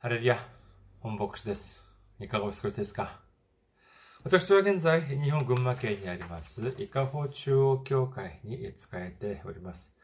[0.00, 0.38] ハレルヤ、
[1.00, 1.82] 本牧師です。
[2.20, 3.18] いかがお過ごしですか？
[4.22, 9.96] 私は現在、日本群馬県にあります、伊香保中央教会に使えております。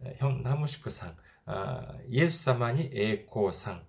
[0.00, 1.16] ヒョン・ナムシクさん、
[2.08, 3.82] イエス様に栄光さん、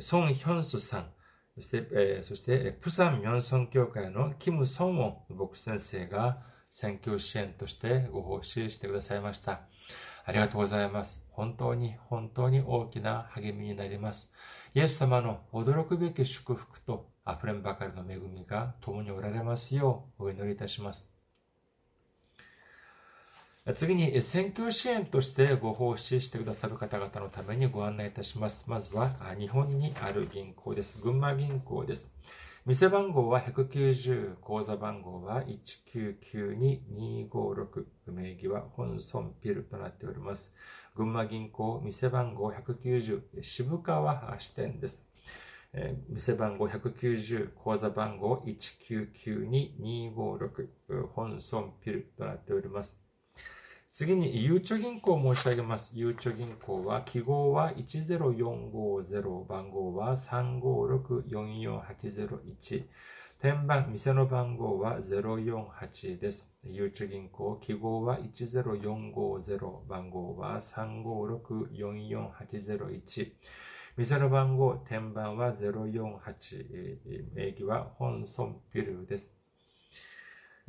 [0.00, 1.12] ソン・ヒョンスさん、
[1.54, 9.60] そして、えー、そして、プサン・ミョンソン教会のキム・ソンウォン牧師先生が選挙支援としてご奉仕してくださいました。
[10.24, 11.26] ありがとうございます。
[11.30, 14.34] 本当に、本当に大きな励みになります。
[14.74, 21.11] イエス様の驚くべき祝福と溢れんばかりの恵みが共におられますようお祈りいたします。
[23.76, 28.68] 次に、選挙支援としてご奉仕してくださる方々のためにご案内いたします。
[28.68, 31.00] まずは、日本にある銀行です。
[31.00, 32.12] 群馬銀行です。
[32.66, 40.52] 店番号は190、口座番号は1992256、名義は本村ピルとなっております。
[40.96, 45.06] 群馬銀行、店番号190、渋川支店です。
[45.72, 53.01] えー、店番号190、口座番号1992256、本村ピルとなっております。
[53.94, 55.90] 次に、ゆうちょ銀行を申し上げます。
[55.92, 62.84] ゆうちょ銀行は、記号は10450、番号は356-44801。
[63.38, 66.50] 天番、店の番号は048です。
[66.64, 73.32] ゆうちょ銀行、記号は10450、番号は356-44801。
[73.98, 79.41] 店の番号、天番は048、名義は本村ビルです。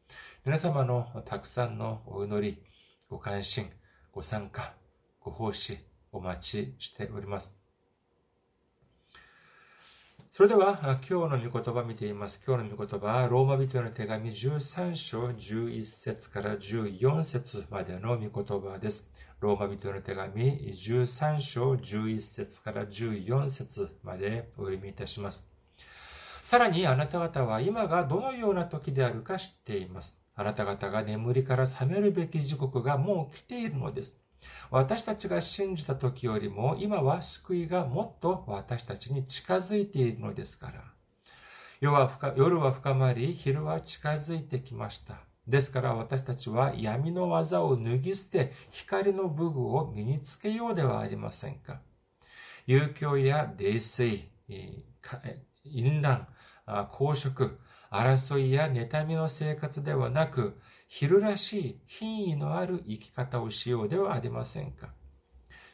[0.43, 2.63] 皆様のたくさんのお祈り、
[3.07, 3.69] ご関心、
[4.11, 4.73] ご参加、
[5.19, 5.77] ご奉仕、
[6.11, 7.61] お待ちしております。
[10.31, 12.43] それでは、今日の御言葉を見ています。
[12.45, 19.11] 今日の御言葉は、ローマ人への手紙13章11節から14節までの御言葉です。
[19.41, 25.54] ローマ人への手紙13章11節から14節までお読みいたします。
[26.45, 30.23] さらにあなた方は今がどのような時であるか知っています。
[30.35, 34.21] あなた方が眠りから覚めるべき時刻がもう来ているのです。
[34.69, 40.83] 私たちが信じた時よりも今は救いがもっと私たちに近づいているのですから。
[41.81, 45.15] 夜は深夜は深まり、昼は近づいてきました。
[45.47, 51.81] ですから私たちは闇の技を脱ぎ捨て、光の武具を身につけようではありませんか。
[52.67, 56.27] 遊興や泥酔、淫乱、
[56.91, 57.59] 公職、
[57.91, 64.93] 争いや妬みの生活ではなく、昼らしい品位のある生き方をしようではありませんか。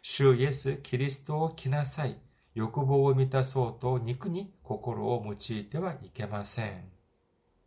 [0.01, 2.19] 主イエス・キリストを着なさい。
[2.53, 6.91] 欲望を満たそうと肉に心を用いてはいけません。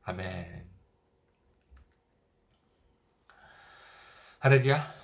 [0.03, 0.75] アメン。
[4.39, 4.95] ハレルヤ。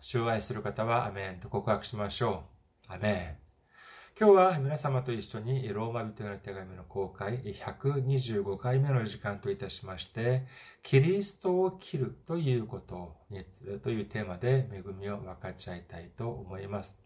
[0.00, 2.44] 主を愛する方はアメンと告白しましょ
[2.88, 2.92] う。
[2.92, 3.45] アメン。
[4.18, 10.46] 今日は皆様と一緒にローマ人への手紙の公開125回目の時間といたしまして、
[10.82, 13.44] キリストを切るということに、
[13.82, 17.05] というテーマで恵みを分かち合いたいと思います。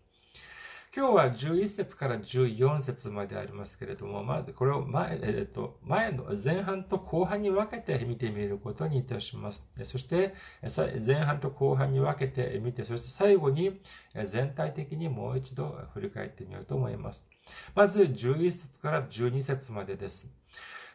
[0.93, 9.73] 今日は11節から14節までありますけれども、まずこれを前、えっと、前の前半と後半に分けて見てみることにいたします。
[9.85, 10.35] そして、
[11.07, 13.81] 前半と後半に分けてみて、そして最後に
[14.25, 17.25] 全体的にもう一度振り返ってみようと思います。
[17.77, 20.29] まず11節から12節までです。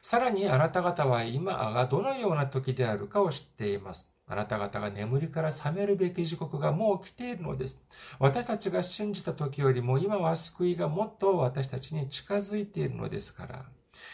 [0.01, 4.14] さらにあなた方は今がどのような時であるかを知っています。
[4.27, 7.83] あなた方が眠りから覚めるべき時刻がもう来ているのです。
[8.19, 13.65] 私たちが信じた時よりも今は救いがもっと私たちに近づいているのですから。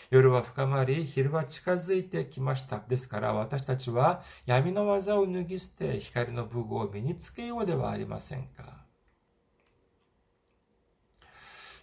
[0.09, 2.79] 夜は深まり、昼は近づいてきました。
[2.87, 8.81] ですから私たちは闇の技を脱ぎ捨て、光の武具を身につけようではありませんか。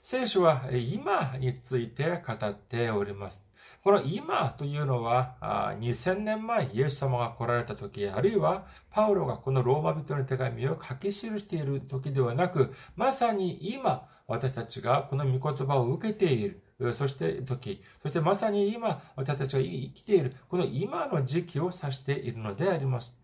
[0.02, 3.47] 聖書は今について語っております。
[3.88, 5.36] この今というのは、
[5.80, 16.92] 2000年前、イエス様が来られた時、あるいはパウロがこのローマ人の手紙を書き記している時ではなく、まさに今、私たちがこの御言葉を受けている。
[16.92, 23.17] そして時、そしてまさに今、私たちが生きている、この今の時期を指しているのであります。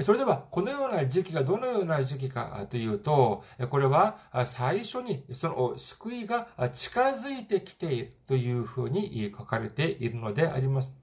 [0.00, 10.98] それでは、このような時期がどのような時期かというと、これは最初にその救いが近づいてきているというふうに書かれているのであります。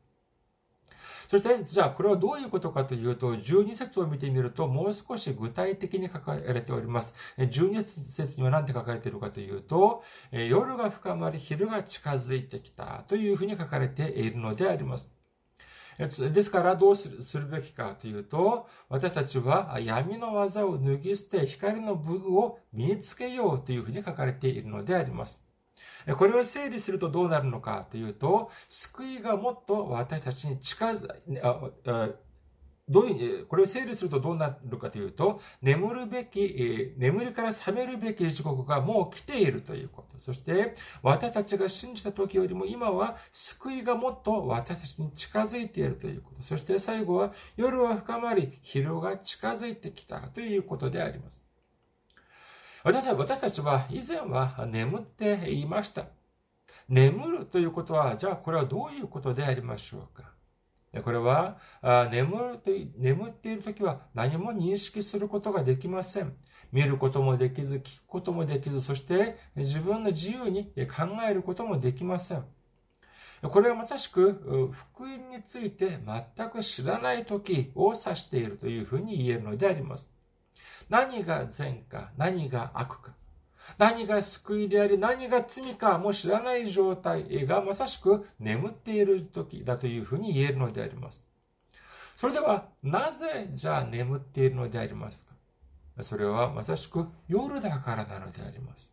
[1.30, 7.14] そして、じゃあ、これはどういうことかというと、12節を見てみると、もう少し具体的に書かれております。
[7.38, 15.19] 12節には何て書かれているかというと、夜が深まり、昼が近づいてきたというふうに書かれているのであります。
[16.00, 25.46] ですからどうするべきかというと、私たちは闇の技を脱ぎ捨て光の武具を身につけようというふうに書かれているのであります。
[26.18, 31.08] これを整理するとどうなるのかというと、救いがもっと私たちに近づ、
[32.90, 40.18] どういう、これを整理するとどうなるかというと、眠るべき、眠りから覚めるべき時刻がもう来ているということ。
[40.20, 46.44] そして、私たちが信じた時よりも今は救いがもっと私たちに近づいているということ。
[46.44, 51.44] そして最後は夜は深まり、昼が近づいてきたということであります。
[52.84, 56.08] 私たちは以前は眠っていました。
[56.88, 60.29] 眠るということは、じゃあこれはどういうことでありましょうか
[61.04, 61.60] これは、
[62.12, 66.36] 眠る眠っているときは何も認識することができません。
[66.72, 72.46] 見ることもできず、聞くこともできず、そして自分の自由に考えることもできません。
[73.42, 76.00] これはまさしく福音について
[76.36, 80.14] 全く知らない時を指しているというふうに言えるのであります。
[80.90, 83.19] 何が善か、何が悪か。
[83.78, 91.24] 何が救いであり、何が罪かも知らない状態がまさしく眠っている時だというふうに言えるのであります。
[92.16, 95.34] それでは、なぜじゃあ眠っているのでありますか？
[96.04, 98.92] それはまさしく夜だからなのであります。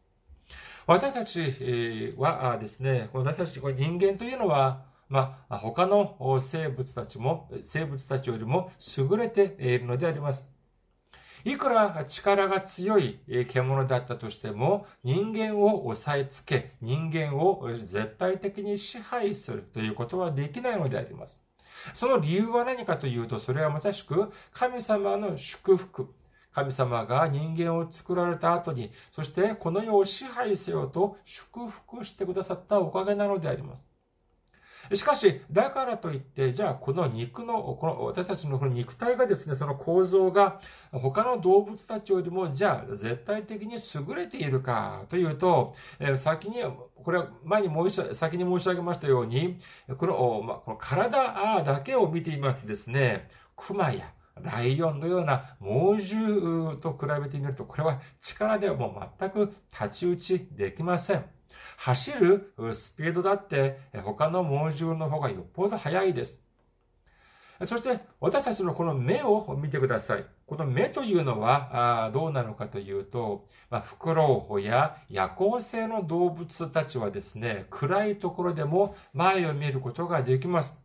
[0.86, 10.52] 私たちはですね、私たち人間というのは、まあ、他の生物たちも、生物たちよりも優れているのであります。
[11.46, 21.40] いくら力が強い獣だったとしても、人間を押さえつけ、人間を絶対的に支配するということはできないのであります。
[21.94, 26.12] その理由は何かというと、それはまさしく神様の祝福。
[26.50, 33.86] 神様が人間を作られた後に、そしてこの世を支配せよと祝福してくださったおかげなのであります。
[34.94, 40.60] しかし、だからといって、じゃあこの肉の、この私たちのこの肉体がですね、その構造が
[40.92, 46.62] 他の動物たちよりも、じゃあ絶対的に優れているかというと、え先に、
[47.02, 49.58] これは前に申し、先に申し上げましたように、
[49.98, 54.12] この、まこの体だけを見ていますとですね、熊や
[54.42, 61.35] ライオンのような猛獣と比べてみると、これは力ではもう全く太刀打ちできません。
[61.76, 66.44] 走るスピードだって他の猛獣の方がよっぽど速いです。
[67.64, 70.26] そして私たちのこの目を見てください。
[70.46, 80.84] この目というのはどうなのかというと、まあ、フクロウホや夜行性の動物たちはですね、暗いところでも前を見ることができます。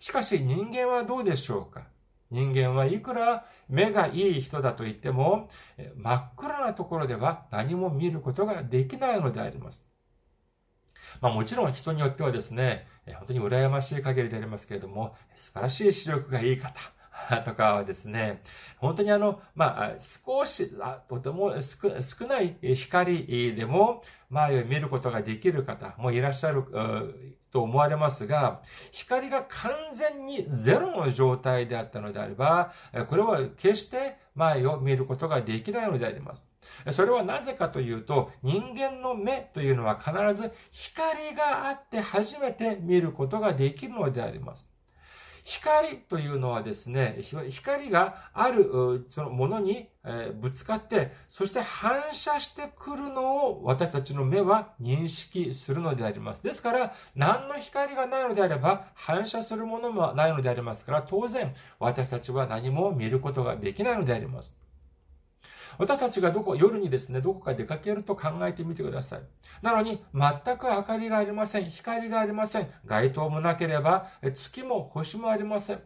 [0.00, 1.84] しかし人間はどうでしょうか？
[2.30, 5.48] 人間はいくら目がいい人だと言っても、
[5.94, 9.88] 真っ暗なところでは何も見ることができないのであります。
[11.20, 16.72] まあもちろん人によってはですね、本当に羨ましい限りでありますけれども、素晴らしい視力がいい方、
[17.44, 18.42] とかはですね、
[18.78, 26.64] 本当にあの、まあ、少し、あとても少ない光でも前を見ることができる方もいらっしゃる
[27.50, 32.72] と思われますが、光が完全にゼロの状態であったのであれば、
[33.08, 36.48] これは決して前を見ることができないのであります。
[36.92, 44.73] それはなぜかというと、人間の目というのは必ず光があって初めて見ることができるのであります。
[45.44, 47.18] 光というのはですね、
[47.50, 49.88] 光があるそのものに
[50.40, 56.42] ぶつかって、そして反射してくるのを私たちの目は認識するのであります。
[56.42, 64.63] ですから、何の光がないのであれば、反射するものもないのでありますから、当然、私たちは何も見ることができないのであります。
[65.78, 69.20] 私たちがどこ、夜にですね、どこか出かけると考えてみてください。
[69.62, 71.70] なのに、全く明かりがありません。
[71.70, 72.68] 光がありません。
[72.86, 75.80] 街灯もなければ、月も星もありません。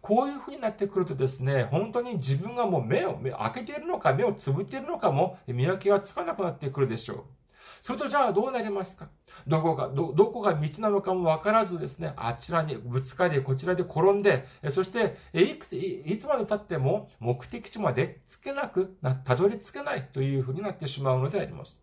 [0.00, 7.37] こういう風になってくるとですね、本当に自分がもう目を目開けているのか、目をつぶっているのかも見分けがつかなくなってくるでしょう。
[7.80, 9.08] それとじゃあどうなりますか？
[9.46, 21.78] どこが、ど、どこが道なのかもわからずですね、あちらにぶつかり、こちらで転んで、そして、いくつ、いつまで経っても目的地までつけなくな、たどり着けないというふうになってしまうのであります。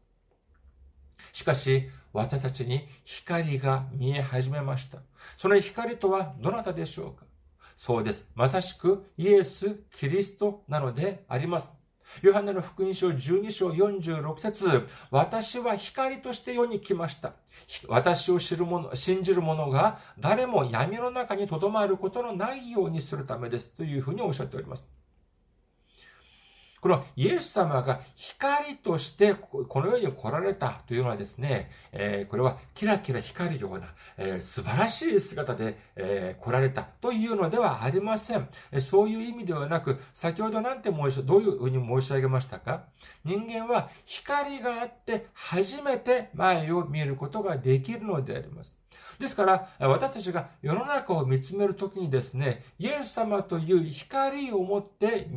[1.32, 5.00] しかし、私たちに光が見え始めました。
[5.38, 7.26] その光とはどなたでしょうか？
[7.76, 8.30] そうです。
[8.36, 11.74] まさしくイエス・キリストなのであります。
[12.22, 17.34] ヨハネの福音書12章46節私は光として世に来ました。
[17.88, 23.74] 私を知る者、信じる者が誰も闇の中に留まることのないようにするためです。
[23.74, 24.88] というふうにおっしゃっております。
[26.86, 33.88] このイエス様が光としてこの世に来られたというのはですね、え、これはキラキラ光るような、
[34.20, 38.48] え、素晴らしい姿で、え、来られたというのではありません。
[38.82, 42.84] そういう意味ではなく、先ほど何て申し、どういうふうに申し上げましたか？
[43.24, 48.80] 人間は光があって初めて前を見ることができるのであります。
[49.20, 55.28] ですから、私たちが世の中を見つめるときにですね、イエス様という光を持って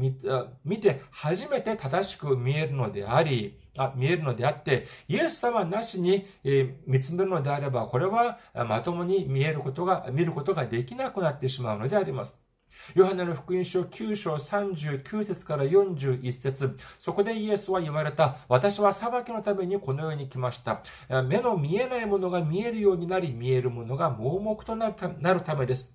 [0.65, 12.48] 見て初めて正しく見えるのであり、あ見えるのであって、イエス様なしに、え、見つめるのであれば、これはまともに見えることが、見ることができなくなってしまうのであります。
[12.95, 18.39] ヨハネの福音書9章39節から41節そこでイエスは言われた。
[18.49, 20.83] 私は裁きのためにこの世に来ました。
[21.25, 25.95] 目の見えないものが見えるようになり、見えるものが盲目となるためです。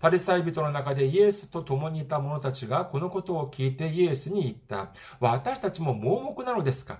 [0.00, 4.92] パリサイ人の中でイエスと共にいた者たちがこのことを聞いてイエスに言った。
[5.20, 6.98] 私たちも盲目なのですか？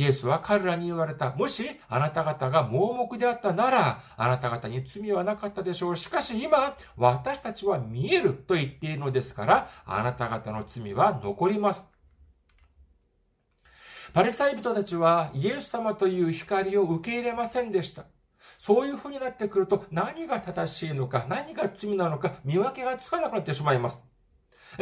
[0.00, 1.34] イエスは彼らに言われた。
[1.34, 5.96] もしあなた方が盲目であったなら、あなた方に罪はなかったでしょう。
[5.96, 11.86] しかし今、私たちは見えると言っているのですから、あなた方の罪は残ります。
[14.14, 18.06] パリサイ人たちはイエス様という光を受け入れませんでした。
[18.56, 24.09] そういう風になってくると何が正しいのか、何が罪なのか見分けがつかなくなってしまいます。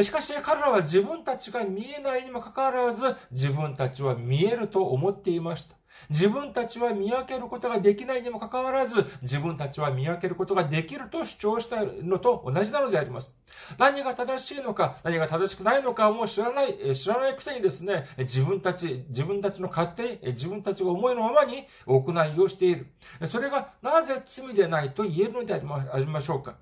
[0.01, 5.79] しかし彼らは自分たちが見えないにもかかわらず、自分たちは見えると思っていました。
[6.11, 13.35] 自分たちは見分けることができないにもかかわらず、自分たちは見分けることができると主張したのと同じなのであります。
[13.79, 22.87] 何が正しいのか、何が正しくないのかも知らない、知らないくせにですね、自分たち、自分たちの勝手、自分たちが思いのままに行いをしている。
[23.27, 25.59] それがなぜ罪でないと言えるのであ
[25.99, 26.55] りましょうか。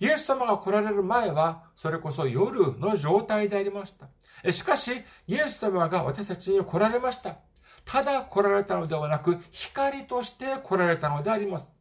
[0.00, 4.52] イエス様が来られる前は、それこそ夜の状態でありました。
[4.52, 7.36] しかし、イエス様が私たちに来られました。
[7.84, 11.76] ただ来られたのではなく、光として来られたのであります。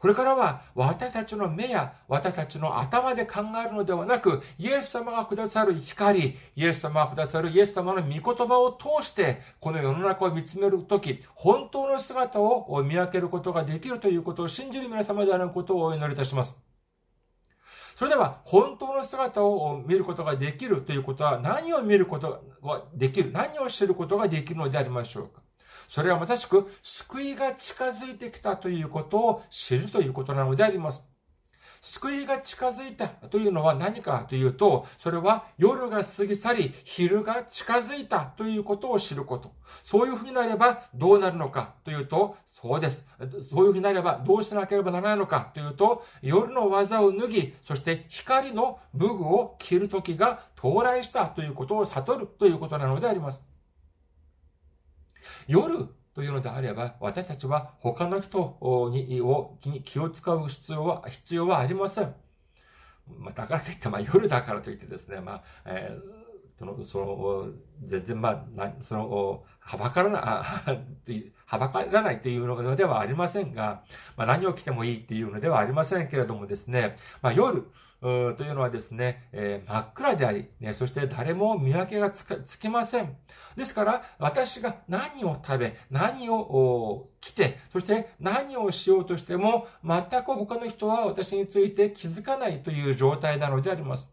[0.00, 16.69] これからは私たちの目や私たちの頭で考えるのではなく、イエス様がくださる光、イエス様がくださるイエス様の御言葉を通して、この世の中を見つめるとき、本当の姿を見分けることができるということを信じる皆様であることをお祈りいたします。
[18.00, 25.42] それでは、本当の姿を見ることができるということは、何を見ることができる、何を知ることができるのでありましょうか。
[25.86, 31.09] それはまさしく、救いが近づいてきたということを知るということなのであります。
[31.80, 39.52] 救いが近づいたというのは何かというと、それは夜が過ぎ去り、昼が近づいたということを知ること。
[39.82, 43.06] そういうふうになればどうなるのかというと、そうです。
[43.50, 53.48] そういうふうになればどうしなければならないのかというと、夜の技を脱ぎ、そして光の武具を着る時が到来したということを悟るということなのであります。
[55.46, 55.88] 夜
[56.20, 58.58] というのであれば、私たちは他の人
[58.92, 62.14] にを気を使う必要は、必要はありません。
[63.18, 67.48] まあ、だからといって、まあ、 夜だからといってですね、まあ、えー、その、その、
[67.82, 70.20] 全然、まあ、その、はばからな、
[71.46, 73.82] はばからないというのではありませんが、
[74.18, 77.66] まあ、何を着てもいいっていうのではありませんけれどもですね、まあ、夜、
[78.00, 83.16] というのはですね、えー、真っ暗であり、ね、そして誰も見分けがつきません。
[83.56, 94.10] ですから、私が何を食べ、何を着て、そして何をしようとしても、全く他の人は私について気づかないという状態なのであります。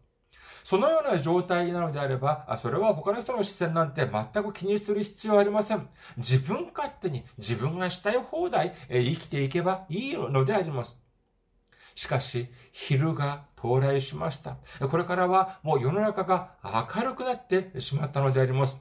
[0.64, 5.88] そのような状態なのであれば、それは他の人の視線なんて全く気にする必要はありません。
[6.18, 11.07] 自分勝手に自分がしたい放題生きていけばいいのであります。
[11.98, 14.58] しかし、昼が到来しました。
[14.88, 18.76] これからはもう世の中が明るくなってしまったのであります。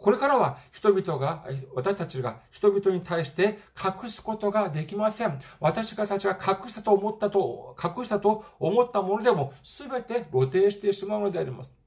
[0.00, 5.40] これからは人々が、私たちが人々に対して隠すことができません。
[5.60, 11.79] 私たちが隠したと思ったと、隠したと思ったものでも全て露呈してしまうのであります。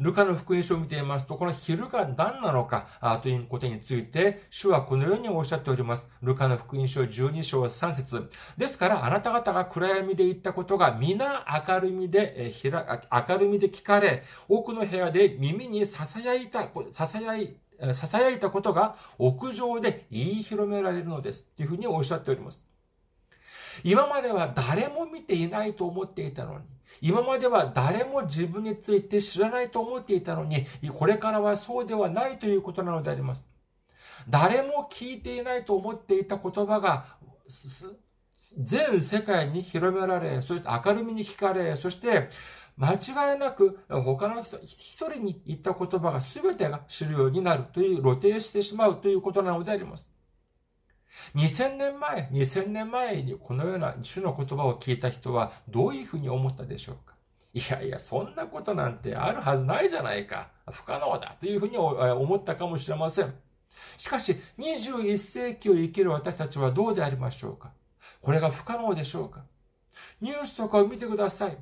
[0.00, 6.08] ルカの福音書を見ていますと、この昼が何なのかということについて、主はこのようにおっしゃっております。
[6.22, 21.52] ルカの福音書12章3節ですから、あなた方が暗闇で言ったことが皆明るみで、明るみで聞かれ、奥の部屋で耳に囁いた、囁い、囁いたことが屋上で言い広められるのです。
[21.56, 22.64] というふうにおっしゃっております。
[23.84, 26.64] 今までは誰も見ていないと思っていたのに、
[27.00, 30.66] 今までは誰も自分について知らないと思っていたのに、
[30.96, 33.44] これからはそうではないということなのであります。
[34.28, 37.06] 誰も聞いていないと思っていた言葉が、
[38.58, 42.28] 全世界に広められ、そして明るみに聞かれ、そして
[42.76, 50.08] 間違いなく他の人、一人に言った言葉が全てが知るようになるという露呈してしまうということなのであります。
[51.34, 57.14] 2000年前、2000年前にこのような主の言葉を聞いた人はどういうふうに思ったでしょうか？
[57.52, 60.50] いやいや、そんなことなんてあるはずないじゃないか。
[60.70, 63.34] 不可能だというふうに思ったかもしれません。
[63.98, 67.72] しかし、21世紀を生きる私たちはどうでありましょうか？
[68.22, 69.44] これが不可能でしょうか？
[70.20, 71.56] ニュースとかを見てください。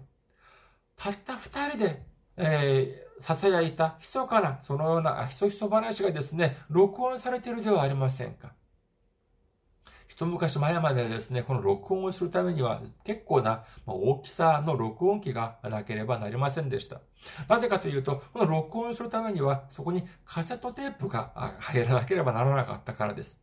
[0.96, 2.02] たった二人で、
[2.37, 8.52] えー、囁いた密かな、そのようなひそひそ話がですね、録音されているではありませんか？
[10.18, 17.00] 一昔前までですね、この録音をするためには結構な大きさの録音機がなければなりませんでした。
[17.46, 23.40] なぜかというと、この録音するためにはそこにカセットテープが入らなければならなかったからです。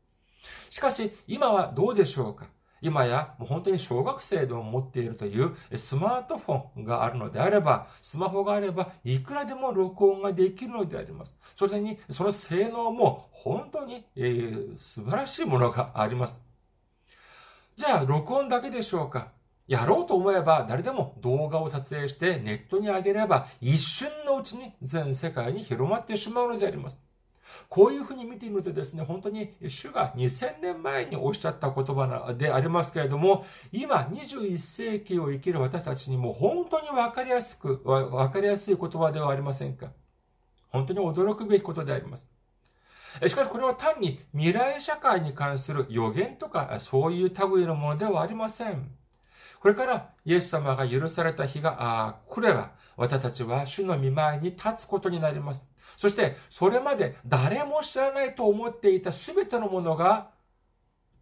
[0.70, 2.48] しかし、今はどうでしょうか？
[2.82, 11.40] 今やもう本当に小学生でも持っているというスマートフォンがあるのであれば、スマホがあればいくらでも録音ができるのであります。
[11.56, 16.44] それに、その性能も本当に、えー、素晴らしいものがあります。
[17.76, 19.32] じゃあ、録音だけでしょうか
[19.68, 27.04] やろうと思えば誰でも動画を撮影してネットに上げれば一瞬のうちに全世界に広まってしまうのであります。
[27.68, 39.92] こういうふうに見ているとですね、本当に主が2000年前におっしゃった言葉でありますけれども、今21世紀を生きる私たちにも本当にわかりやすく、わかりやすい言葉ではありませんか
[40.70, 42.28] 本当に驚くべきことであります。
[43.28, 48.92] しかしこれは単に未来社会に関する予言とかそういう類のものではありません。
[49.60, 55.64] これからイエス様が許された日が来れば私たちは主の見舞いに立つことになります。
[55.98, 60.32] そしてそれまで誰も知らないと思っていた全てのものが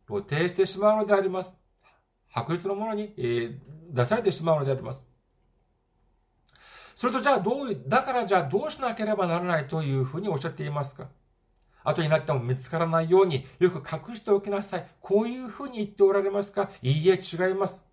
[0.07, 1.57] 露呈してしまうのであります。
[2.27, 3.13] 白日のものに、
[3.91, 5.07] 出されてしまうのであります。
[6.95, 11.09] それとじゃあどう、だからじゃあどうしなければならないというふうにおっしゃっていますか？
[11.83, 14.87] 後になっても見つからないようによく隠しておきなさい。
[15.01, 16.69] こういうふうに言っておられますか？
[16.81, 17.83] いいえ、違います。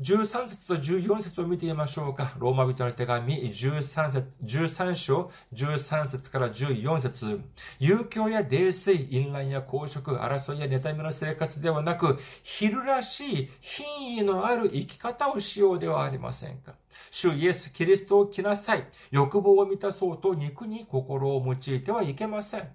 [0.00, 2.32] 13節と14節を見てみましょうか。
[2.38, 7.40] ローマ人の手紙13節、13章13節から14節
[7.80, 16.74] 遊興や泥酔、淫乱や公職、争いや妬みの生活ではなく、昼らしい品位のある生き方をしようではありませんか？
[17.10, 18.86] 主イエス・キリストを着なさい。
[19.10, 22.68] 欲望を満たそうと肉に心を用いてはいけません。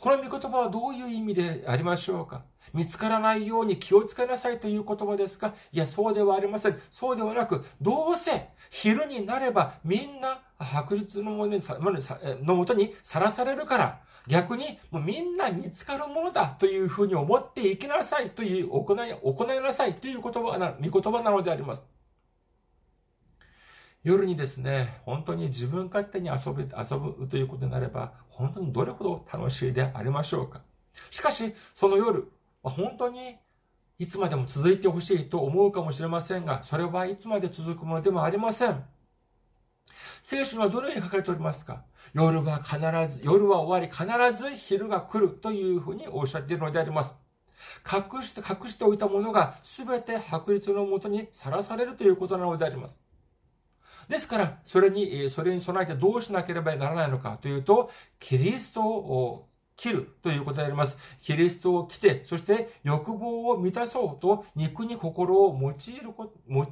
[0.00, 2.42] この御言葉はどういう意味でありましょうか？
[2.72, 5.54] 見つからないように気をつけなさいという言葉ですか？
[5.72, 6.80] いや、そうではありません。
[6.90, 21.84] そうではなく、どうせ昼になればみんな白日のものもとにさらされるから、逆にもうみんな見つかるものだというふうに思っていきなさいという行い、行いなさいという言葉な、見言葉なのであります。
[24.04, 30.60] 夜にですね、本当に自分勝手に遊ぶ、遊ぶということになれば、本当にどれほど楽しいでありましょうか。
[31.10, 32.30] しかし、その夜、
[32.62, 33.36] 本当に
[33.98, 38.84] いつまでも続いてほしいと思うかもしれませんが、それはいつまで続くものでもありません。
[40.20, 41.84] 聖書にはどのように書かれておりますか？
[42.12, 42.78] 夜は必
[43.10, 47.14] ず、夜は終わり、必ず昼が来るというふうにおっしゃっているのであります。
[47.90, 53.00] 隠して、隠しておいたものが全て白日のもとにさらされるということなのであります。
[54.08, 57.90] ですから、それに、それに備えてどうしなければならないのかというと、
[58.20, 60.98] キリストを切るということであります。
[61.20, 66.68] キリストを着て、そして欲望を満たそうと肉に心を用いること、用い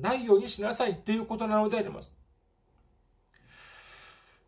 [0.00, 2.18] ないようにしなさいということなのであります。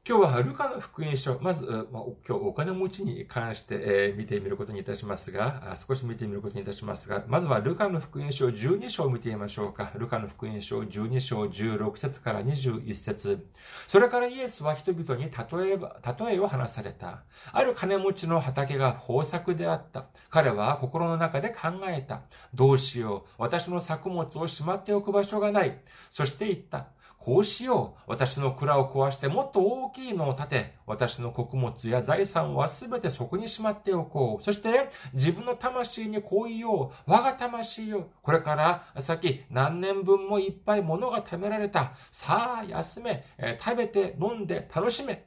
[0.08, 9.92] 今日はルカの福音書、まず、まあ、今日お金持ちに関して、えー、見てみることにいたしますが、少し見てみることにいたしますが、まずはルカの福音書12章を見てみましょうか。
[9.94, 13.46] ルカの福音書12章16節から21節
[13.86, 17.22] それからイエスは人々に例えば例えを話された。
[17.52, 20.06] ある金持ちの畑が豊作であった。
[20.30, 22.22] 彼は心の中で考えた。
[22.54, 23.30] どうしよう。
[23.36, 25.78] 私の作物をしまっておく場所がない。
[26.08, 26.86] そして言った。
[27.20, 28.00] こうしよう。
[28.06, 34.42] 私の蔵を壊してもっと大きいのを建て、私の穀物や財産はすべてそこにしまっておこう。
[34.42, 36.90] そして自分の魂にこう言おう。
[37.06, 38.08] 我が魂よ。
[38.22, 41.92] これから先何年分もいっぱい物が貯められた。
[42.10, 43.26] さあ休め、
[43.62, 45.26] 食べて飲んで楽しめ。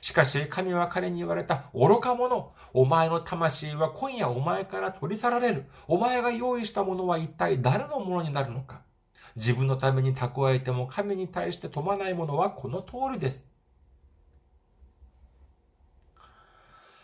[0.00, 2.52] しかし神は彼に言われた愚か者。
[2.72, 5.64] お前の魂は今夜お前から取り去られる。
[5.88, 8.82] お前が用意したものは一体誰のものになるのか。
[9.38, 13.47] 自分のために蓄えても神に対して富まないものはこの通りです。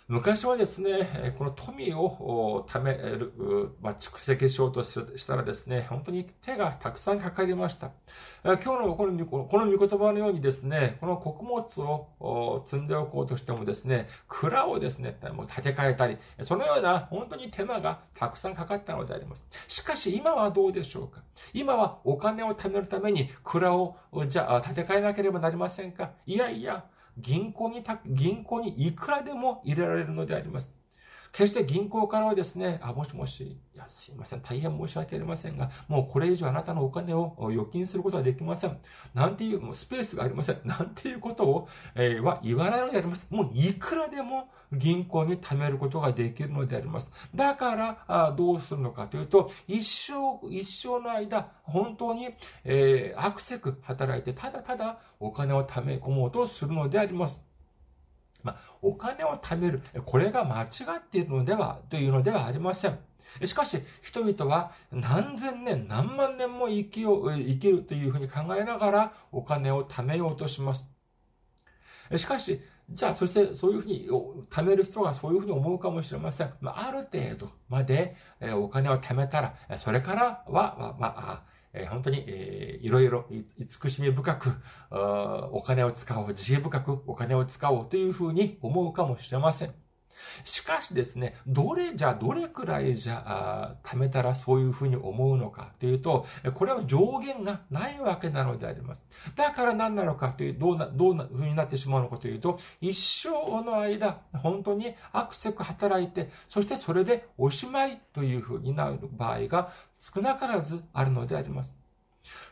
[0.07, 3.33] 昔はですね、この富を貯める、
[3.81, 7.91] まあ、蓄積しようとしたらですね、本当に手がたくさんかかりました。
[8.45, 11.65] 今日のこのこの御言葉のようにですね、この穀物
[12.21, 19.47] を積んでおこうとしてもですね、蔵をですね、もう建て替えたり、そのような本当に手間がたくさんかかったのであります。
[19.69, 21.23] しかし今はどうでしょうか？
[21.55, 23.97] 今はお金を貯めるために蔵を
[24.29, 26.11] じゃあ建て替えなければなりませんか？
[26.27, 26.85] いやいや、
[27.19, 30.84] 銀行に銀行にいくらでも入れられるのであります。
[31.35, 38.79] 決して銀行からはですね、あ、もしもし、いや、すいません、大変申し訳ありませんが、もうこれ以上あなたのお金を預金することはできません。
[39.15, 40.61] なんていう、もうスペースがありません。
[40.65, 43.27] なんていうことを、えー、は言わないのであります。
[43.31, 47.11] もういくらでも銀行に貯めることができるのであります。
[47.35, 52.29] だから、あどうするのかというと、一生、一生の間、本当に、
[52.63, 57.45] えー、アクセク働いて、ただただお金を貯め込もうとするのであります。
[58.45, 59.83] まあ、お金を貯める。
[60.07, 60.67] これが間違
[60.99, 62.99] っているのでは、というのではありません。
[63.45, 70.89] しかし、人々は何千年、何万年も生きよう、生きるというふうに考えながらお金を貯めようとします。
[72.17, 74.09] しかし、じゃあ、そして、そういうふうに、
[74.51, 76.53] 貯める人がそういうふうに思うかもしれません。
[76.61, 78.15] まあ、ある程度まで、
[78.57, 83.27] お金を貯めたら、それからは、まあ、え本当に、えー、いろいろ
[83.59, 84.53] 慈しみ深く
[84.91, 89.84] お金を使おう、自由深くお金を使おうというふうに思うかもしれません。
[90.45, 99.05] しかしですね、どれじゃ、どれくらいじゃ、貯めたらそういうふうに思うのかというと、これは上限がないわけなのであります。
[99.37, 111.75] だから何なのかという、どうな、どうなふうになってしまうのかというと、一生の間、本当にアクセク働いて、そしてそれでおしまいというふうになる場合が少なからずあるのであります。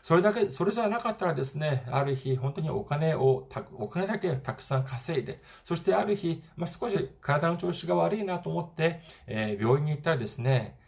[0.01, 10.79] それだけ、それじゃなかったらですね、ある日、本当にお金を、お金だけたくさん稼いで、そしてある日、まあ、少し体の調子が悪いなと思って、えー、病院に行ったらですね、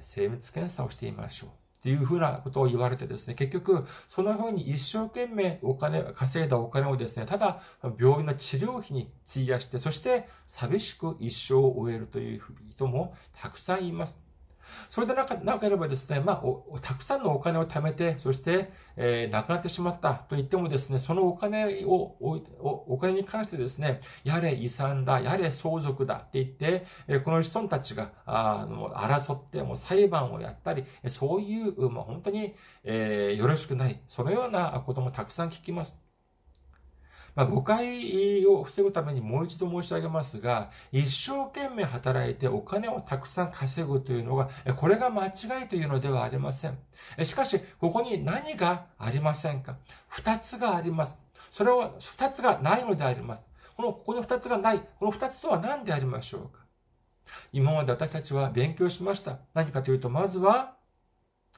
[0.00, 1.50] 精密検査をしてみましょう。
[1.50, 1.52] っ
[1.84, 7.60] ていうふうなことを言われてですね、結局、そのふうに一生懸命お金、稼いだお金をですね、ただ
[8.00, 14.23] 病院の治療費に費やして、そして寂しく一生を終えるという人もたくさんいます。
[14.88, 22.16] それでなければですね、まあ、たくさんのお金を貯めて、そして、えー、亡くなってしまったと言ってもですね、そのお金を、
[22.86, 36.03] お金に関してですね、やれ遺産だ、やれ相続だって言って、え、この子孫たちが、あの、争って、もう裁判をやったり、そういう、まあ、本当に、えー、よろしくない、そのようなこともたくさん聞きます。
[37.34, 46.78] まあ、誤解を防ぐためにもう一度申し上げますが、一生懸命働いてお金をたくさん稼ぐというのが、これが間違いというのではありません。
[47.24, 49.76] しかし、ここに何がありませんか？
[50.08, 51.20] 二つがあります。
[51.50, 53.44] それは二つがないのであります。
[53.76, 54.80] この、ここに二つがない。
[54.98, 56.64] この二つとは何でありましょうか？
[57.52, 59.38] 今まで私たちは勉強しました。
[59.54, 60.76] 何かというと、まずは、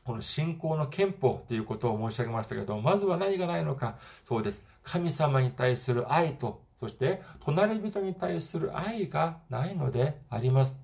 [0.06, 3.96] この信仰の憲法ということを申し上げましたけど、まずは何がないのか。
[4.24, 4.64] そうです。
[4.84, 10.80] 神様に対する愛と、そして隣人に対する愛がないのであります。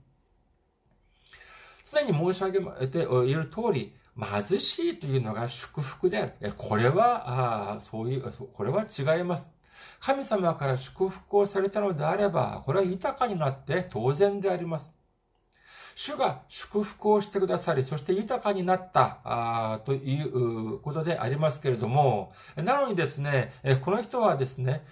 [1.84, 6.52] 常に申し上げている通り、貧しいというのが祝福である。
[6.56, 9.48] これは、あそういう、これは違います。
[10.00, 14.92] 神様から祝福をされたのであれば、これは豊かになって当然であります。
[15.94, 23.52] 主が祝福をしてくださり、そして豊かになったあということでありますけれども、なのにですね、
[23.82, 24.84] この人はですね、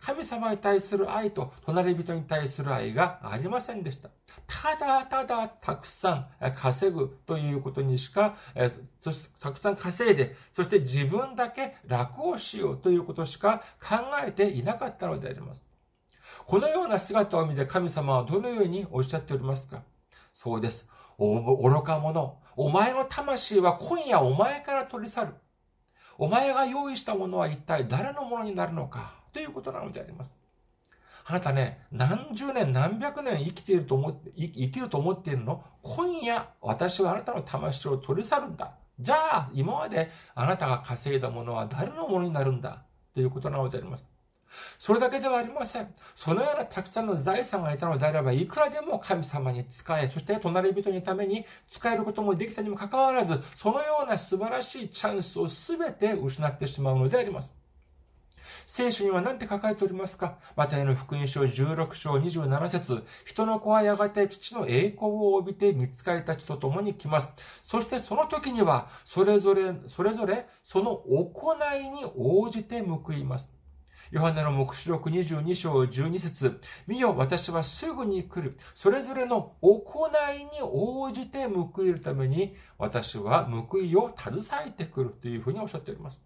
[0.00, 4.10] 神様に対する愛と隣人に対する愛がありませんでした。
[4.46, 8.36] ただただたくさん稼ぐということにしか、
[9.00, 15.66] そしてたくさん稼いで、そして自分だけ楽をしようということしか考えていなかったのであります。
[16.46, 19.82] このような姿を見て神様はどのようにおっしゃっておりますか？
[20.40, 20.88] そうです。
[21.18, 22.38] 愚か者。
[22.54, 25.34] お前の魂は今夜お前から取り去る。
[26.16, 30.32] お前が用意したものは一体誰のものになるのかということなのであります。
[31.24, 35.64] あなたね、何十年何百年生きていると思って、生きると思っているの？
[35.82, 38.74] 今夜私はあなたの魂を取り去るんだ。
[39.00, 42.84] じゃあ、今まであなたが稼いだものは誰のものになるんだ？
[43.12, 44.06] ということなのであります。
[44.78, 45.94] それだけではありません。
[46.14, 57.54] そのようなたくさんの財産がいたのであれば、いくらでも神様に仕え、そして隣人のために使えることもできたにもかかわらず、そのような素晴らしいチャンスを全て失ってしまうのであります。
[58.66, 60.36] 聖書には何て書かれておりますか？
[60.54, 67.32] マタイの福音書16章27節人の子はやがて父の栄光を帯びて見つかりたちと共に来ます。
[67.66, 73.57] そしてその時には、それぞれ、それぞれ、その行いに応じて報います。
[74.10, 78.56] ヨハネの目視録22章12節見よ、私はすぐに来る。
[78.74, 86.24] それぞれの行いに応じて報いるために、私は報いを携えてくるというふうにおっしゃっております。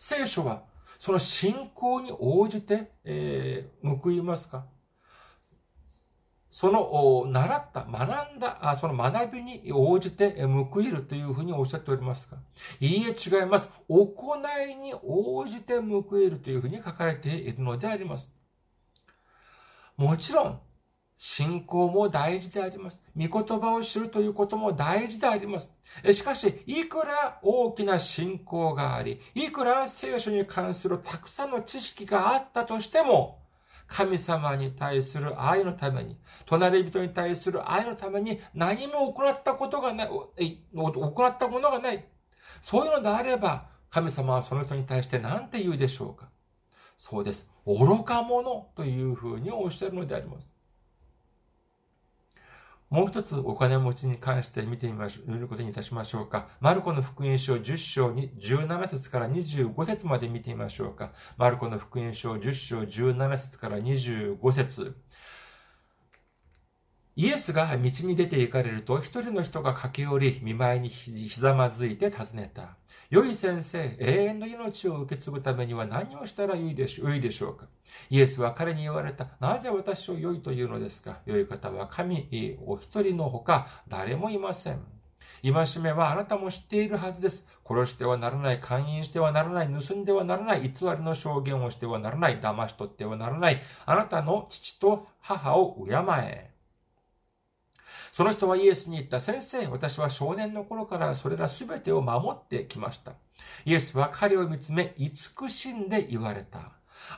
[0.00, 0.64] 聖書は、
[0.98, 4.66] その信仰に応じて、えー、報いますか？
[6.52, 12.36] その、習った、学んだ、その学びに応じて報いるというふうにおっしゃっておりますか
[12.78, 13.70] いいえ、違います。
[13.88, 14.36] 行
[14.70, 18.36] いに応じて報いるというふうに書かれているのであります。
[19.96, 20.60] もちろん、
[21.16, 23.02] 信仰も大事であります。
[23.16, 25.74] 御言葉を知るということも大事であります。
[26.12, 33.41] しかし、いくら大きな信仰があり、いくら聖書に関するたくさんの知識があったとしても、
[33.86, 36.16] 神様に対する愛のために、
[36.46, 42.04] 隣人に対する愛のために何も行ったことがない、行ったものがない。
[42.60, 46.30] そういうのであれば、神様はその人に対して何て言うでしょうか
[46.96, 47.50] そうです。
[47.66, 50.52] 愚か者というふうにおっしゃるのであります。
[52.92, 56.48] もう一つお金持ちに関して見てみましょう、見ることにいたしましょうか。
[56.60, 61.12] マルコの福音書10章に17節から25節まで見てみましょうか。
[61.38, 64.94] マルコの福音書10章17節から25節
[67.16, 72.76] イエスが道に出て行かれると、一人の人が駆け寄り、見舞いにひざまずいて尋ねた。
[73.12, 77.66] 良い先生、永遠の命を受け継ぐためには何をしたらよいでしょうか？
[78.08, 79.28] イエスは彼に言われた。
[79.38, 81.18] なぜ私を良いというのですか？
[81.26, 84.80] 良い方は神お一人のほか誰もいません。
[85.42, 87.46] 戒めはあなたも知っているはずです。
[87.68, 96.51] 殺してはならない、勧誘してはならない、盗んではならない、偽りの証言をしてはならない、騙し取ってはならない、あなたの父と母を敬え。
[98.12, 103.12] その人はイエスに言った、先生、私は少年の頃からそれらすべてを守ってきました。
[103.64, 106.72] イエスは彼を見つめ、慈しんで言われた。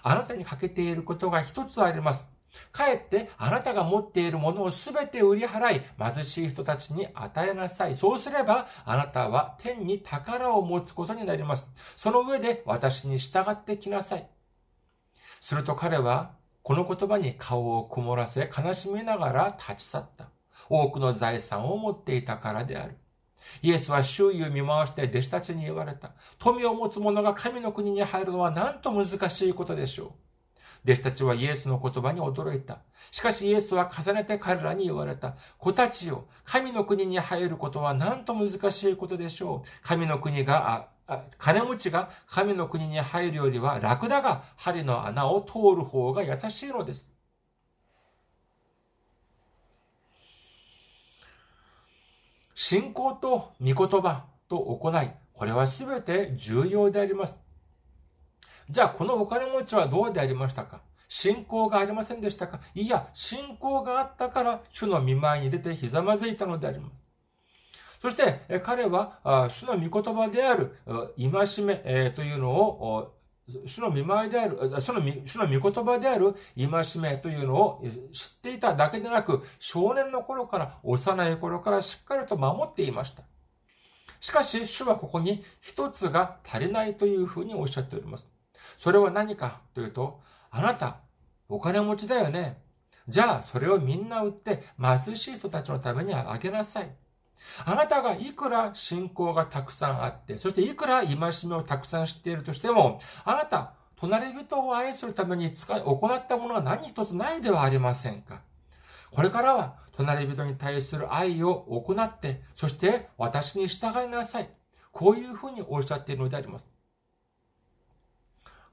[0.04, 2.32] あなたに欠けていることが一つあります。
[2.70, 7.96] かえってあなたが持っているものをすべて売り払い、貧しい人たちに与えなさい。
[7.96, 11.72] そうすれば、あなたは天に宝を持つことになります。
[11.96, 14.28] その上で私に従ってきなさい。
[15.40, 20.33] すると彼は、この言葉に顔を曇らせ、悲しみながら立ち去った。
[20.68, 22.96] 多くの財産を持っていたからである。
[23.62, 26.12] イエスは周囲を見回して弟子たちに言われた。
[26.38, 30.10] 富を持つ者が神の国に入るのはなんと難しいことでしょう。
[30.84, 32.80] 弟子たちはイエスの言葉に驚いた。
[33.10, 35.36] しかしイエスは重ねて彼らに言われた。
[35.58, 39.68] 子たちよ、神の国に入ることはなんと難しいことでしょう。
[39.82, 40.88] 神の国が
[41.38, 47.13] 金持ちが神の国に入るよりは楽だが、針の穴を通る方が優しいのです。
[52.54, 57.40] 信仰と御言葉と行い、これはすべて重要であります。
[58.70, 60.80] じゃあ、このお金持ちはどうでありましたか？
[61.08, 62.60] 信仰がありませんでしたか？
[62.74, 66.94] いや、信仰があったから、主の見舞いに出てひざまずいたのであります。
[68.00, 70.76] そして、彼は、主の御言葉である、
[71.18, 73.13] 戒めというのを、
[73.66, 83.22] 主の見舞いである、主の主の御言葉である戒めというのを知っていただけでなく、少年の頃から、幼い頃からしっかりと守っていました。
[84.20, 88.26] しかし、主はここに一つが足りないというふうにおっしゃっております。
[88.78, 91.00] それは何かというと、あなた、
[91.48, 92.62] お金持ちだよね。
[93.06, 96.90] じゃあ、それをみんな売って貧しい人たちのためにあげなさい。
[97.64, 108.42] あなたがいくら信仰がたくさんあって、そしていくら戒めをたくさん知っているとしても、あなた、隣人を愛するために使い、行ったものは何一つないではありませんか。
[109.10, 111.54] これからは、隣人に対する愛を
[111.86, 114.50] 行って、そして私に従いなさい。
[114.90, 116.68] こういうふうにおっしゃっているのであります。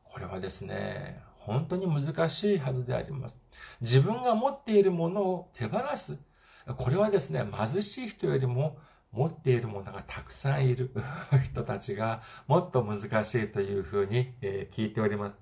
[0.03, 3.41] これはですね、本当に難しいはずであります。
[3.81, 6.19] 自分が持っているものを手放す。
[6.77, 8.77] これはですね、貧しい人よりも
[9.11, 10.91] 持っているものがたくさんいる
[11.43, 15.41] 人たちがもっと難しいというふうに聞いております。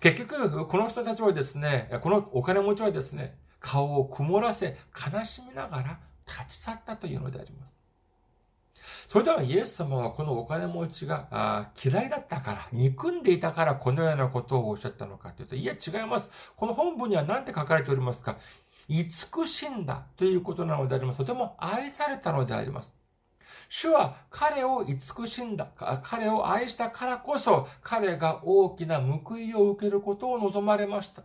[0.00, 7.76] 結局、この人たちはですね、このお金持ちはですね、顔を曇らせ、悲しみながら立ち去ったというのであります。
[9.06, 16.30] それではイエス様はこのお金持ちが嫌いだったから、憎んでいたからこのようなことをおっしゃったのかというと、いや違います。
[16.56, 18.36] この本文には何て書かれておりますか？
[18.88, 21.18] 慈しんだということなのであります。
[21.18, 22.96] とても愛されたのであります。
[23.68, 25.68] 主は彼を慈しんだ、
[26.02, 31.22] 彼を愛したからこそ、彼が大きな報いを受けることを望まれました。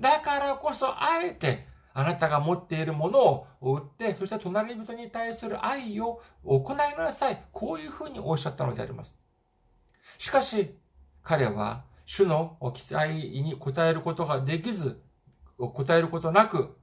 [0.00, 7.40] だからこそ、あえて、あなたが持っているものを売って、そして隣人に対する愛を行いなさい。
[7.52, 9.20] こういうふうにおっしゃったのであります。
[10.18, 10.76] しかし、
[11.22, 15.00] 彼は主の期待に応えることができず、
[15.58, 16.76] 応えることなく、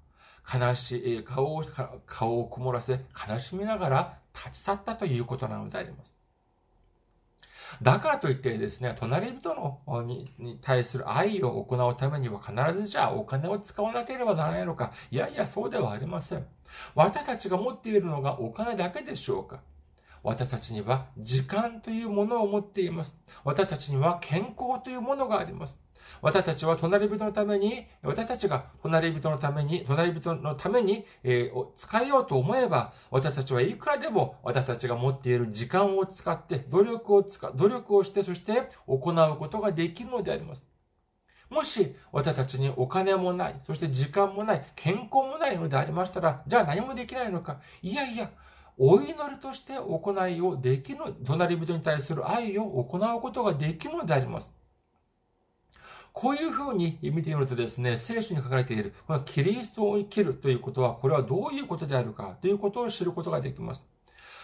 [0.54, 1.64] 悲しい、顔を、
[2.06, 6.22] 顔を曇らせ、悲しみながら立ち去ったということなのであります。
[7.82, 14.92] だからといってですね、隣人のにに対する愛を行うためには必ずじゃあお金を使わなければならないのか。
[15.10, 16.46] いやいや、そうではありません。
[16.96, 19.62] 私たちが持っているのがお金だけでしょうか
[20.24, 23.18] 私たちには時間というものを持っています。
[23.44, 25.80] 私たちには健康というものがあります。
[26.22, 40.66] 私たちは隣人のために、私たちが隣人のために、隣人のために、えー、使えようと思えば、私たちはいくらでも私たちが持っている時間を使って、努力を使、努力をして、そして行うことができるのであります。
[41.50, 47.60] もし私たちにお金もない、そして時間もない、健康もないのでありましたら、じゃあ何もできないのか。
[47.82, 48.32] いやいや、
[48.78, 54.61] お祈りとして行いをできる、隣人に対する愛を行うことができるのであります。
[56.14, 63.84] こういうふうに見てみるとですね、聖書に書かれている、このキリストを生きるということは、これはどういうことであるかということを知ることができます。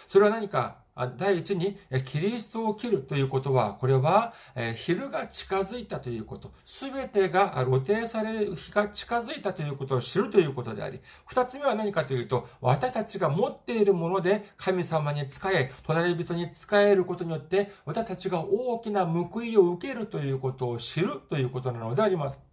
[0.08, 0.78] それは何か？
[1.16, 4.34] 第一に、キリストを切るということは、これは、
[4.74, 22.47] 昼が近づいたということ、すべてが露呈される日が近づいたということを知るということであり、二つ目は何かというと、私たちが持っているもので神様に仕え、隣人に仕えることによって、私たちが大きな報いを受けるということを知るということなのであります。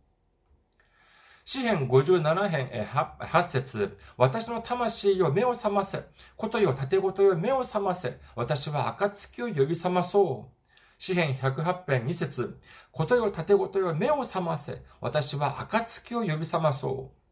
[1.45, 6.03] 詩編57編 8, 8節私の魂を目を覚ませ。
[6.35, 8.19] ことよ盾ごとよ目を覚ませ。
[8.35, 10.55] 私は暁を呼び覚まそう。
[10.97, 12.59] 詩編108編2節
[12.91, 14.81] ことよ盾ごとよ目を覚ませ。
[14.99, 17.24] 私は暁を呼び覚まそう。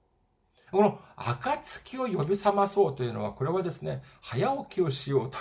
[0.74, 5.38] この暁を呼び覚まそうというのは、これはですね、早起きをしようと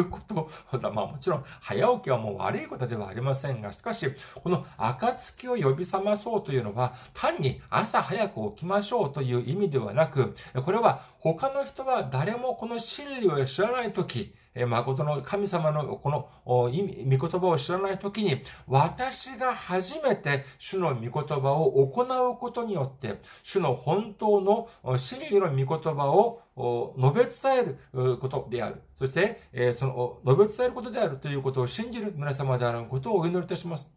[0.00, 0.90] いうことだ。
[0.94, 4.06] まあもちろん、早起きはもう悪いことではありませんが、しかし、
[4.44, 26.42] この暁を呼び覚まそうというのは、単に朝早く起きましょうという意味ではなく、これは他の人は誰もこの真理を知らないとき、誠の神様のこの意味、御言葉を知らないときに、私が初めて主の御言葉を行うことによって、主の本当の真理の御言葉を
[26.98, 28.80] 述べ伝えることである。
[28.98, 33.94] そして、その、述べ伝えることであるということを信じる皆様であることをお祈りいたします。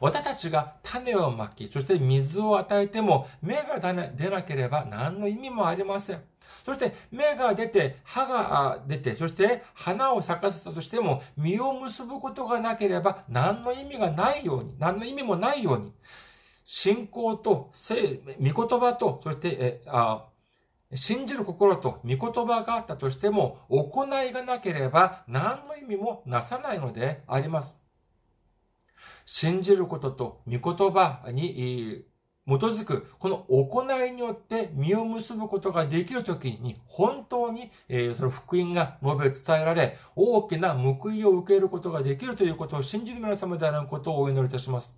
[0.00, 3.78] 私たちが種をまき、そして水を与えても芽が
[4.14, 6.22] 出なければ何の意味もありません。
[6.64, 15.92] そして芽が出て、葉が出て、そして花を咲かせたとしても、実を結ぶことがなければ何の意味がないように、何の意味もないように、
[16.64, 20.26] 信仰と、御言葉と、そして、えあ
[20.94, 27.80] 信じる心と御言葉があったとしても、行いがなければ何の意味もなさないのであります。
[29.24, 32.04] 信じることと御言葉に
[32.46, 44.96] 基づく、この行いによって実を結ぶことができるときに、本当に、えその福音が述べ伝えられ、大きな報いを受けることができるということを信じる皆様であることをお祈りいたします。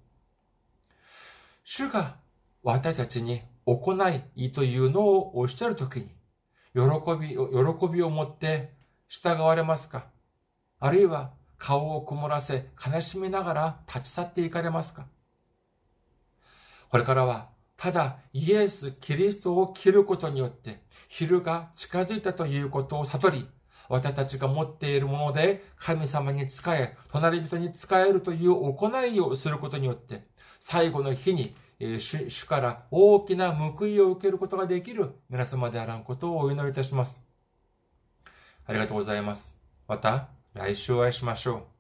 [1.65, 2.17] 主が
[2.63, 3.95] 私たちに行
[4.37, 6.09] いというのをおっしゃるときに、
[6.75, 6.83] 喜
[7.19, 8.75] び、喜びを持って
[9.09, 10.07] 従われますか？
[10.81, 15.07] あるいは顔を曇らせ悲しみながら立ち去っていかれますか？
[16.91, 23.49] これからは、ただイエス・キリストを切ることによって、昼が近づいたということを悟り、
[23.89, 30.27] 私たちが持っているもので神様に仕え、隣人に仕えるという行いをすることによって、
[30.59, 37.27] 最後の日に主主から大きな報いを受けることができる皆様であらんことをお祈りいたします。
[38.67, 39.59] ありがとうございます。
[39.87, 41.78] また来週お会いしましょう。